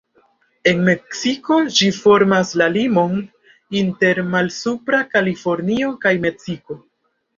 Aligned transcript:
En 0.69 0.79
Meksiko 0.85 1.57
ĝi 1.79 1.89
formas 1.97 2.53
la 2.61 2.69
limon 2.77 3.13
inter 3.83 4.23
Malsupra 4.33 5.03
Kalifornio 5.15 5.93
kaj 6.07 6.15
Meksiko. 6.29 6.79